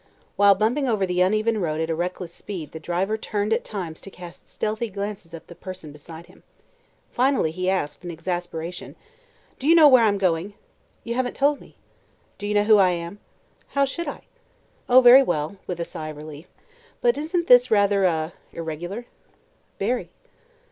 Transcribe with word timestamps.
While 0.35 0.55
bumping 0.55 0.89
over 0.89 1.05
the 1.05 1.21
uneven 1.21 1.61
road 1.61 1.79
at 1.79 1.91
a 1.91 1.93
reckless 1.95 2.33
speed 2.33 2.71
the 2.71 2.79
driver 2.79 3.19
turned 3.19 3.53
at 3.53 3.63
times 3.63 4.01
to 4.01 4.09
cast 4.09 4.49
stealthy 4.49 4.89
glances 4.89 5.35
at 5.35 5.45
the 5.45 5.53
person 5.53 5.91
beside 5.91 6.25
him. 6.25 6.41
Finally 7.11 7.51
he 7.51 7.69
asked 7.69 8.03
in 8.03 8.09
exasperation: 8.09 8.95
"Do 9.59 9.67
you 9.67 9.75
know 9.75 9.87
where 9.87 10.03
I'm 10.03 10.17
going?" 10.17 10.55
"You 11.03 11.13
haven't 11.13 11.35
told 11.35 11.61
me." 11.61 11.75
"Do 12.39 12.47
you 12.47 12.55
know 12.55 12.63
who 12.63 12.77
I 12.77 12.89
am?" 12.93 13.19
"How 13.77 13.85
should 13.85 14.07
I?" 14.07 14.21
"Oh, 14.89 15.01
very 15.01 15.21
well," 15.21 15.57
with 15.67 15.79
a 15.79 15.85
sigh 15.85 16.07
of 16.07 16.17
relief. 16.17 16.47
"But 17.01 17.15
isn't 17.19 17.45
this 17.45 17.69
rather 17.69 18.03
er 18.05 18.33
irregular?" 18.51 19.05
"Very." 19.77 20.09